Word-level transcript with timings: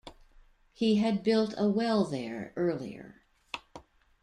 He 0.73 0.95
had 0.95 1.21
built 1.21 1.53
a 1.59 1.69
well 1.69 2.05
there, 2.05 2.53
earlier. 2.55 3.21